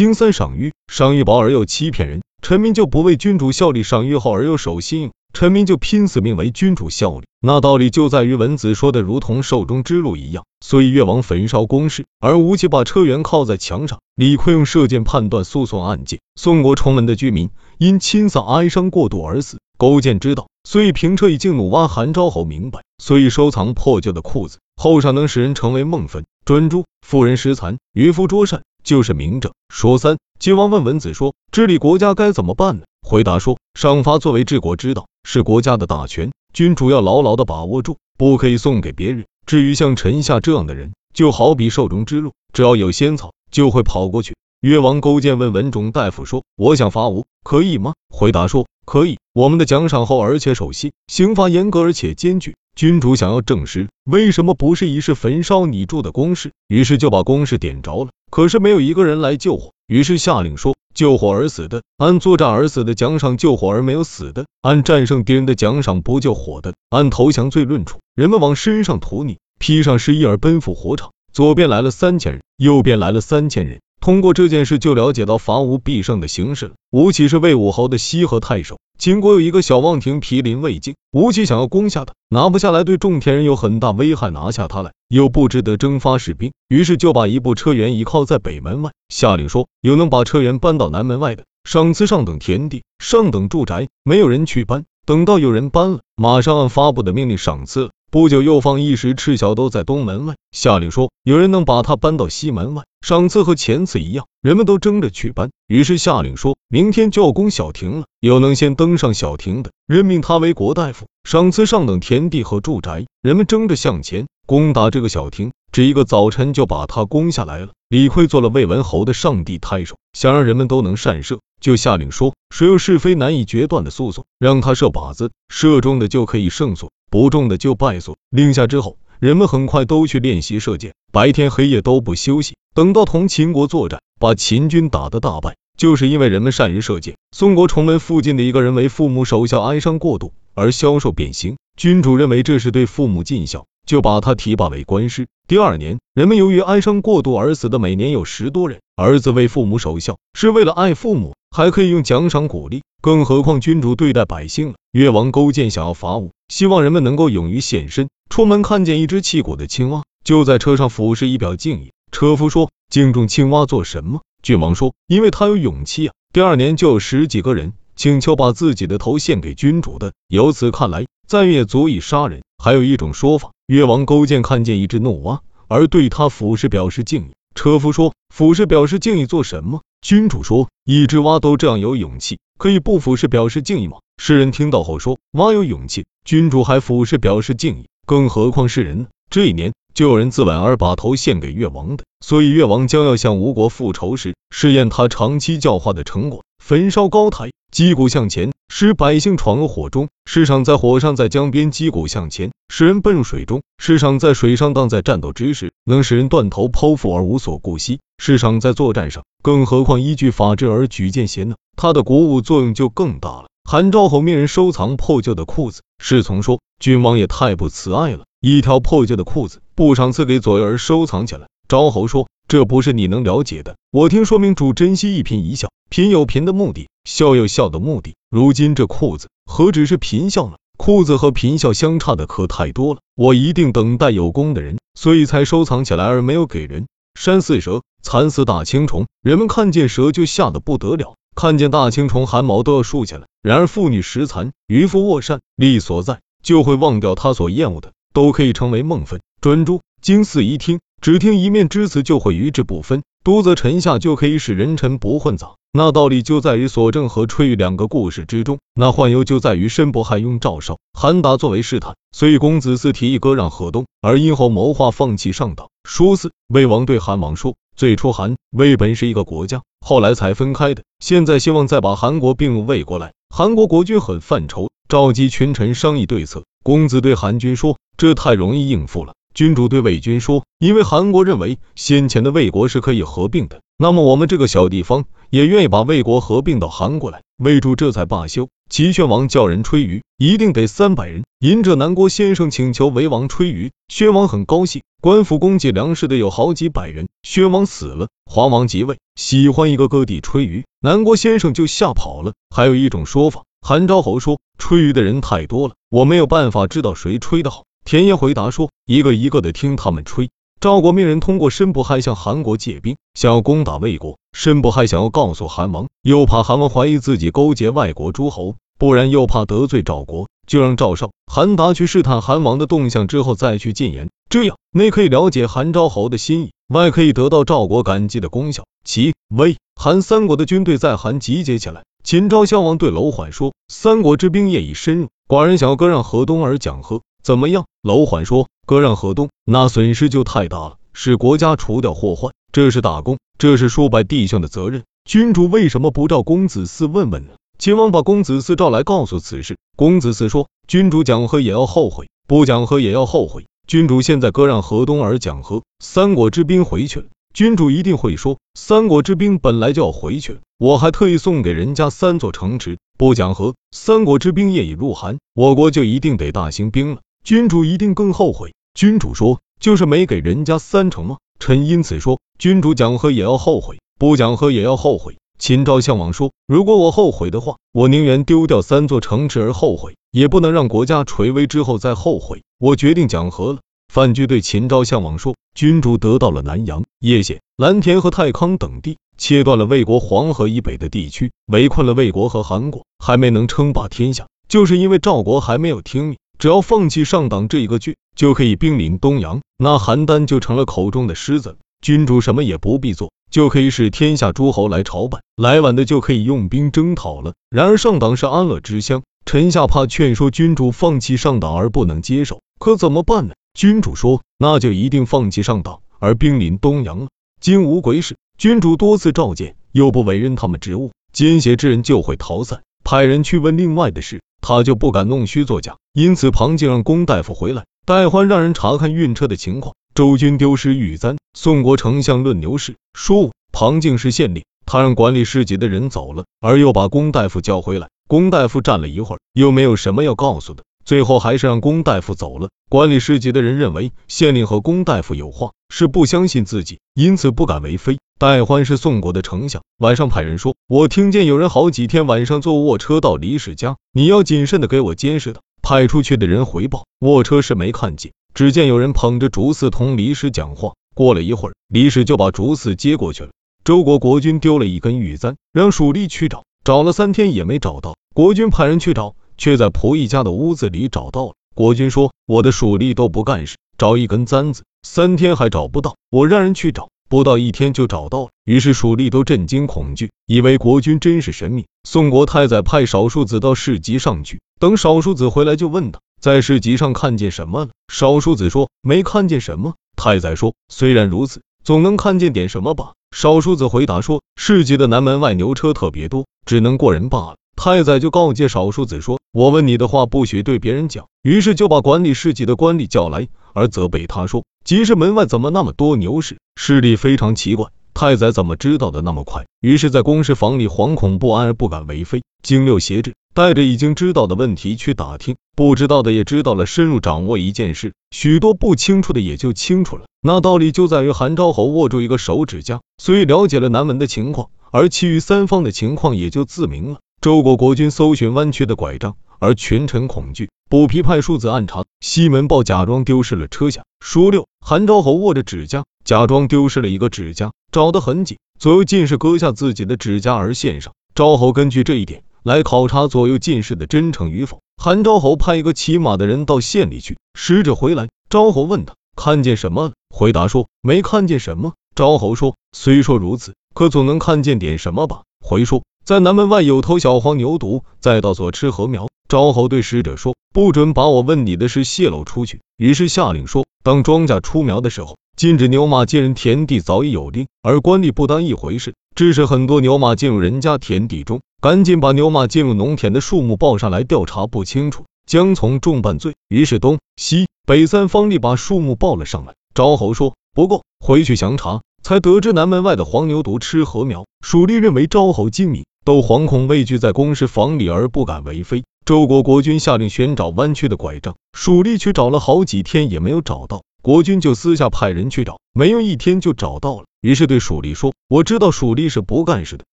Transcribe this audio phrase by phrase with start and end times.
[0.00, 7.26] 经三赏玉，赏玉薄而又欺骗人，臣民就不为君主效力；赏玉厚而又守信用，臣民就拼死命为君主效力。
[7.42, 10.44] 那道理就在于文子说的如同寿终之路一样。
[10.64, 13.98] 所以越王焚烧宫室，而吴起把车辕靠在墙上。
[14.16, 16.18] 李逵用射箭判断诉讼案件。
[16.34, 19.58] 宋国崇文的居民因亲丧哀伤过度而死。
[19.76, 21.68] 勾践知道，所以平车以敬怒。
[21.68, 26.24] 挖韩昭侯明白，所以收藏破旧的裤子，后上能使人成为梦坟。
[26.46, 29.52] 专诸妇人失残，渔夫捉善，就是明着。
[29.68, 32.84] 说三，晋王问文子说，治理国家该怎么办呢？
[33.06, 39.24] 回答说，赏罚作为治国之道，是国家的大权，君主要牢牢的把握住，不可以送给别人。
[39.46, 44.36] 至于像臣下这样的人，就好比兽中之路，只要有仙草，就会跑过去。
[44.60, 49.18] 越王勾践问文种大夫说：“我想伐吴，可以吗？”回答说：“可以。
[49.32, 52.54] 我们的奖赏厚而且守信，刑罚严格而且艰巨。
[52.76, 58.10] 君主想要证实为什么不是一事焚烧你住的宫室，于是就把宫室点着了。
[58.30, 67.98] 可是没有一个人来救火，于是下令说：救火而死的，按作战而死的奖赏；救火而没有死的，按战胜敌人的奖赏；不救火的，按投降罪论处。
[68.14, 71.10] 人们往身上涂泥，披上湿衣而奔赴火场。
[71.32, 76.72] 左边来了三千人，右边来了三千人。”通过这件事就了解到伐吴必胜的形势了。
[76.90, 93.88] 吴起是魏武侯的西河太守，秦国有一个小望亭毗邻魏境，吴起想要攻下他，拿不下来对种田人有很大危害，拿下他来又不值得征发士兵，于是就把一部车辕倚靠在北门外，下令说有能把车辕搬到南门外的，赏赐上等田地，上等住宅。
[94.02, 97.90] 没有人去搬，等到有人搬了，马上按发布的命令赏赐。
[98.12, 105.50] 不久又放一时赤小都在东门外，下令说有人能把他搬到西门外，赏赐和前次一样，人们都争着去搬。
[105.68, 113.06] 于是下令说明天就要攻小亭了，有能先登上小亭的，任命他为国大夫，赏赐上等田地和住宅。
[113.22, 117.68] 人们争着向前攻打这个小亭，只一个早晨就把他攻下来了。
[117.88, 126.90] 李逵做了魏文侯的上帝太守，想让人们都能善射，就下令说谁有是非难以决断的诉讼，让他射靶子，射中的就可以胜诉。
[127.10, 128.16] 不中的就败诉。
[128.30, 132.54] 令下之后，人们很快都去练习射箭，白天黑夜都不休息。
[132.74, 137.16] 等到同秦国作战，把秦军打得大败，就是因为人们善于射箭。
[137.36, 145.26] 宋国崇文附近的一个人为父母守孝哀伤过度而消瘦变形，君主认为这是对父母尽孝，就把他提拔为官师。
[145.48, 148.78] 第二年，人们由于哀伤过度而死的每年有十多人。
[148.96, 152.82] 儿子为父母守孝，是为了爱父母，还可以用奖赏鼓励。
[153.00, 154.74] 更何况君主对待百姓了。
[154.92, 158.08] 越王勾践想要伐吴，希望人们能够勇于献身。
[158.28, 161.92] 出门看见一只气鼓的青蛙，就在车上俯视以表敬意。
[162.10, 170.12] 车夫说：“敬重青蛙做什么？”郡王说：“因为他有勇气啊。”第二年就有十几个人请求把自己的头献给君主的。
[170.28, 172.42] 由此看来，赞誉也足以杀人。
[172.58, 177.30] 还有一种说法，越王勾践看见一只怒蛙，而对他俯视表示敬意。
[177.62, 192.04] 车夫说：“俯视表示敬意做什么？”君主说：“一只蛙都这样有勇气，可以不俯视表示敬意吗？”世人听到后说：“蛙有勇气，君主还俯视表示敬意，更何况是人呢？”这一年，就有人自刎而把头献给越王的。
[192.24, 198.54] 所以越王将要向吴国复仇时，试验他长期教化的成果，焚烧高台，击鼓向前。
[198.72, 211.56] 使百姓闯入火中，时常在火上；在江边击鼓向前，使人奔入水中；时常在水上，荡在战斗之时，能使人断头剖腹而无所顾惜；时常在作战上，更何况依据法制而举荐贤呢？
[211.76, 213.46] 他的鼓舞作用就更大了。
[213.68, 223.74] 韩昭侯命人收藏破旧的裤子，侍从说：“君王也太不慈爱了，一条破旧的裤子不赏赐给左右而收藏起来。”昭侯说：“这不是你能了解的。
[223.90, 228.14] 我听说明主珍惜一颦一笑，贫有贫的目的，笑有笑的目的。
[228.30, 230.56] 如今这裤子何止是贫笑了？
[230.78, 233.00] 裤子和贫笑相差的可太多了。
[233.16, 236.86] 我一定等待有功的人，所以才收藏起来而没有给人。
[237.18, 243.26] 山似蛇，蚕似大青虫，人们看见蛇就吓得不得了，看见大青虫汗毛都要竖起来。
[243.42, 249.20] 然而妇女食蚕，渔夫卧善，利所在，就会忘掉他所厌恶的，都可以成为梦分。
[249.40, 250.78] 专诸经四一听。
[251.00, 255.52] 只听一面之词就会与之不分，独则臣下就可以使人臣不混杂。
[255.72, 258.58] 那道理就在于索正和吹玉两个故事之中。
[258.74, 265.68] 那幻忧就在于申伯还用赵绍、韩达作为试探，所以公子嗣提议割让河东，而殷侯谋划放弃上党。
[265.84, 270.82] 说四，魏王对韩王说：最初韩魏本是一个国家，后来才分开的。
[270.98, 273.12] 现在希望再把韩国并入魏国来。
[273.28, 276.44] 韩国国君很犯愁，召集群臣商议对策。
[276.64, 279.14] 公子对韩君说：这太容易应付了。
[279.32, 287.22] 君主对魏军说：“因为韩国认为先前的魏国是可以合并的，那么我们这个小地方也愿意把魏国合并到韩国来。
[287.38, 288.48] 魏主这才罢休。
[288.68, 291.24] 齐宣王叫人吹竽，一定得三百人。
[291.38, 294.82] 因着南郭先生请求为王吹竽，宣王很高兴。
[295.00, 297.08] 官府供给粮食的有好几百人。
[297.22, 302.34] 宣王死了，华王即位，喜欢一个个地吹竽，南郭先生就吓跑了。
[302.54, 307.64] 还有一种说法，韩昭侯说吹竽的人太多了，我没有办法知道谁吹得好。
[307.84, 310.30] 田野回答说，一个一个的听他们吹。
[310.60, 314.18] 赵国命人通过申不害向韩国借兵，想要攻打魏国。
[314.32, 324.10] 申不害想要告诉韩王，又怕韩王怀疑自己勾结外国诸侯，不然又怕得罪赵国，就让赵少、韩达去试探韩王的动向，之后再去进言。
[324.28, 328.64] 这样内可以了解韩昭侯的心意，外可以得到赵国感激的功效。
[328.84, 331.82] 齐、魏、韩三国的军队在韩集结起来。
[332.04, 338.48] 秦昭襄王对楼缓说：“三国之兵业已深入，寡人想要割让河东而讲和，怎么样？”楼缓说。
[338.66, 344.84] 割让河东，那损失就太大了，使国家除掉祸患，这是大功，这是数百弟兄的责任。
[345.04, 347.32] 君主为什么不召公子嗣问问呢？
[347.58, 349.58] 秦王把公子嗣召来，告诉此事。
[349.76, 353.46] 公子嗣说：“君主讲和也要后悔，不讲和也要后悔。
[353.66, 362.78] 君主现在割让河东而讲和，三国之兵回去了，君主一定会说：三国之兵本来就要回去了，我还特意送给人家三座城池。
[362.96, 371.18] 不讲和，三国之兵业已入韩，我国就一定得大兴兵了，君主一定更后悔。”君主说，就是没给人家三成吗？
[371.38, 375.16] 臣因此说，君主讲和也要后悔，不讲和也要后悔。
[375.38, 382.42] 秦昭襄王说，如果我后悔的话，我宁愿丢掉三座城池而后悔，也不能让国家垂危之后再后悔。
[382.58, 383.58] 我决定讲和了。
[383.92, 396.18] 范雎对秦昭襄王说，君主得到了南阳、叶县、蓝田和太康等地，切断了魏国黄河以北的地区，围困了魏国和韩国，还没能称霸天下，就是因为赵国还没有听命。
[396.40, 401.58] 只要放弃上党这一个郡，就可以兵临东阳，那邯郸就成了口中的狮子。
[401.82, 407.34] 君主什么也不必做，就可以使天下诸侯来朝拜，来晚的就可以用兵征讨了。
[407.50, 413.34] 然而上党是安乐之乡，臣下怕劝说君主放弃上党而不能接受，可怎么办呢？
[413.52, 417.08] 君主说，那就一定放弃上党而兵临东阳了。
[417.38, 424.22] 今无鬼使，君主多次召见，又不委任他们职务，奸邪之人就会逃散，派人去问另外的事。
[424.40, 429.74] 他就不敢弄虚作假，因此庞静让龚大夫回来，戴欢让人查看运车的情况。
[429.94, 437.88] 周军丢失玉簪，宋国丞相论牛氏说庞静是县令，他让管理市集的人走了，而又把龚大夫叫回来。
[438.08, 442.48] 龚大夫站了一会儿，又没有什么要告诉的，最后还是让龚大夫走了。
[442.68, 447.98] 管理市集的人认为县令和龚大夫有话，是不相信自己，因此不敢为非。
[448.18, 460.72] 戴欢是宋国的丞相，晚上派人说：“我听见有人好几天晚上坐卧车到李氏家，你要谨慎的给我监视他。”派出去的人回报，卧车是没看见，只见有人捧着竹子同李氏讲话。
[460.96, 463.30] 过了一会儿，李氏就把竹子接过去了。
[463.62, 467.94] 周国国君丢了一根玉簪，让蜀吏去找，找了三天也没找到。
[468.12, 471.32] 国君派人去找，却在仆役家的屋子里找到了。
[471.56, 481.66] 国君说：“我的属吏都不干事，找一根簪子，三天还找不到，我让人去找。”不到一天就找到了，于是属吏都震惊恐惧，以为国君真是神秘。
[481.82, 487.70] 宋国太宰派少数子到市集上去，等少数子回来就问他，在市集上看见什么了？
[487.92, 489.74] 少数子说没看见什么。
[489.96, 492.92] 太宰说虽然如此，总能看见点什么吧？
[493.10, 497.36] 少数子回答说市集的南门外牛车特别多，只能过人罢了。
[497.56, 501.06] 太宰就告诫少数子说，我问你的话不许对别人讲。
[501.22, 504.44] 于是就把管理市集的官吏叫来，而责备他说。
[504.64, 506.38] 集市门外怎么那么多牛市？
[506.56, 509.44] 势力非常奇怪，太宰怎么知道的那么快？
[509.60, 512.22] 于是，在公事房里惶恐不安而不敢为非。
[512.42, 520.04] 经六挟制，带着已经知道的问题去打听，不知道的也知道了，深入掌握一件事，许多不清楚的也就清楚了。
[520.22, 527.00] 那道理就在于韩昭侯握住一个手指甲，所以了解了南门的情况，而其余三方的情况也就自明了。
[527.20, 529.16] 周国国君搜寻弯曲的拐杖。
[529.42, 531.84] 而群臣恐惧，补皮派庶子暗查。
[532.00, 533.84] 西门豹假装丢失了车下。
[534.04, 540.92] 书六，韩昭侯握着指甲，假装丢失了一个指甲，找得很紧，左右进士割下自己的指甲而献上。
[541.14, 544.60] 昭侯根据这一点来考察左右进士的真诚与否。
[544.76, 551.72] 韩昭侯派一个骑马的人到县里去，使者回来，昭侯问他看见什么了，回答说没看见什么。
[551.94, 555.22] 昭侯说虽说如此，可总能看见点什么吧？
[555.42, 559.08] 回说在南门外有头小黄牛犊在道所吃禾苗。
[559.26, 567.46] 昭侯对使者说：“不准把我问你的事泄露出去。”于是下令说：“当庄稼出苗的时候，禁止牛马进人田地，早已有令。
[567.62, 574.04] 而官吏不当一回事，致使很多牛马进入人家田地中，赶紧把牛马进入农田的数目报上来。
[574.04, 579.54] 调查不清楚，将从重办罪。”于是东西北三方吏把数目报了上来。
[579.72, 584.26] 昭侯说：“不够，回去详查，才得知南门外的黄牛犊吃禾苗。
[584.44, 588.82] 蜀吏认为昭侯精明，都惶恐畏惧在公事房里而不敢为非。
[589.04, 593.82] 周国国君下令寻找弯曲的拐杖，蜀吏去找了好几天也没有找到。
[594.02, 597.04] 国君就私下派人去找，没用一天就找到了。
[597.20, 599.84] 于是对蜀吏说：“我知道蜀吏是不干事的，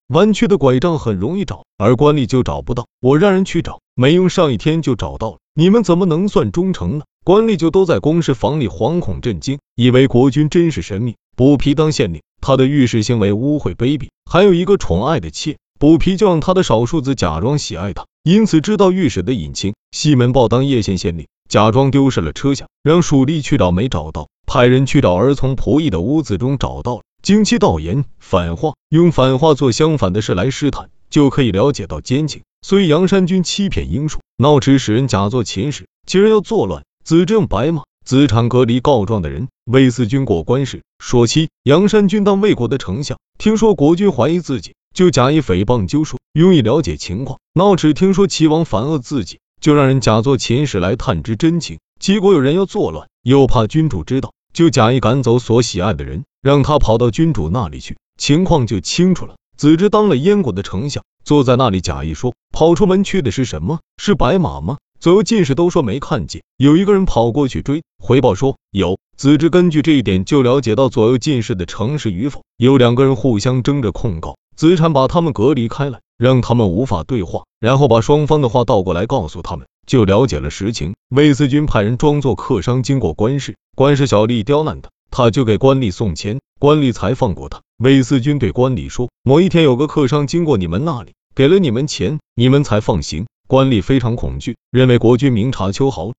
[0.07, 2.85] 弯曲的拐杖很容易找，而官吏就找不到。
[3.01, 5.37] 我让人去找，没用上一天就找到了。
[5.53, 11.15] 你们怎么能算忠诚呢？”官吏就都在公事房里惶恐震惊，以为国君真是神明。
[11.37, 15.57] 补皮当县令，他的御史行为污秽卑鄙，还有一个宠爱的妾。
[15.77, 19.75] 补皮就让他的少数子假装喜爱他，因此知道御史的隐情。
[19.91, 21.27] 西门豹当叶县县令。
[21.47, 27.01] 假装丢失了车厢，让蜀吏去找，没找到，派人去找，而从仆役的屋子中找到了。
[27.21, 32.41] 经其道言反话，用反话做相反的事来试探，就可以了解到奸情。
[32.63, 36.83] 所以杨山君欺骗英叔，闹指使人假作秦使，其人要作乱。
[37.05, 40.81] 子正白马，子产隔离告状的人，魏四军过关时。
[40.97, 47.37] 说七，杨山君当魏国的丞相，听说国君怀疑自己，就假意诽谤纠说，用以了解情况。
[47.53, 49.39] 闹只听说齐王反恶自己。
[49.59, 59.35] 就让人假作秦使来探知真情，结果有人要作乱，又怕君主知道，就假意赶走所喜爱的人，让他跑到君主那里去，情况就清楚了。
[59.57, 63.79] 子之当了燕国的丞相，坐在那里假意说，跑出门去的是什么？
[63.97, 64.77] 是白马吗？
[64.99, 66.41] 左右进士都说没看见。
[66.57, 68.97] 有一个人跑过去追，回报说有。
[69.15, 72.41] 子之根据这一点就了解到左右进士的诚实与否。
[72.57, 75.99] 有两个人互相争着控告，子产把他们隔离开来。
[76.17, 80.95] 让他们无法对话，然后把双方的话倒过来告诉他们，就了解了实情。
[81.09, 87.61] 魏思军派人装作客商经过官市，官市小吏刁难他，他就给官吏送钱，官吏才放过他。
[87.77, 93.27] 魏思军对官吏说，某一天有个客商经过你们那里，给了你们钱，你们才放行。
[93.47, 96.11] 官吏非常恐惧，认为国君明察秋毫，